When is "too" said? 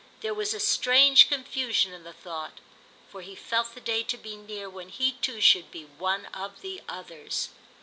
5.11-5.39